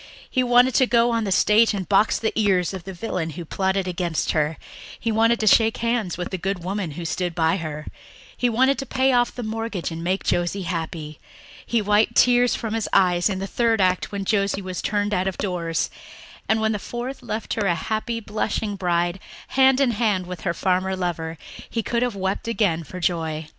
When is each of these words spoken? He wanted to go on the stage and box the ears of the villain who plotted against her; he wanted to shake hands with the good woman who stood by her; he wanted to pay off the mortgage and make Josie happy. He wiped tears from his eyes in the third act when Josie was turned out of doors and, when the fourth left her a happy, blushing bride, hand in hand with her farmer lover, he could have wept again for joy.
He 0.27 0.41
wanted 0.41 0.73
to 0.73 0.87
go 0.87 1.11
on 1.11 1.25
the 1.25 1.31
stage 1.31 1.75
and 1.75 1.87
box 1.87 2.17
the 2.17 2.33
ears 2.35 2.73
of 2.73 2.85
the 2.85 2.91
villain 2.93 3.29
who 3.37 3.45
plotted 3.45 3.87
against 3.87 4.31
her; 4.31 4.57
he 4.99 5.11
wanted 5.11 5.39
to 5.41 5.45
shake 5.45 5.77
hands 5.77 6.17
with 6.17 6.31
the 6.31 6.39
good 6.39 6.63
woman 6.63 6.93
who 6.93 7.05
stood 7.05 7.35
by 7.35 7.57
her; 7.57 7.85
he 8.35 8.49
wanted 8.49 8.79
to 8.79 8.87
pay 8.87 9.13
off 9.13 9.35
the 9.35 9.43
mortgage 9.43 9.91
and 9.91 10.03
make 10.03 10.23
Josie 10.23 10.63
happy. 10.63 11.19
He 11.63 11.83
wiped 11.83 12.15
tears 12.15 12.55
from 12.55 12.73
his 12.73 12.89
eyes 12.91 13.29
in 13.29 13.37
the 13.37 13.45
third 13.45 13.79
act 13.79 14.11
when 14.11 14.25
Josie 14.25 14.59
was 14.63 14.81
turned 14.81 15.13
out 15.13 15.27
of 15.27 15.37
doors 15.37 15.91
and, 16.49 16.59
when 16.59 16.71
the 16.71 16.79
fourth 16.79 17.21
left 17.21 17.53
her 17.53 17.67
a 17.67 17.75
happy, 17.75 18.19
blushing 18.19 18.75
bride, 18.75 19.19
hand 19.49 19.79
in 19.79 19.91
hand 19.91 20.25
with 20.25 20.41
her 20.41 20.53
farmer 20.55 20.95
lover, 20.95 21.37
he 21.69 21.83
could 21.83 22.01
have 22.01 22.15
wept 22.15 22.47
again 22.47 22.83
for 22.83 22.99
joy. 22.99 23.47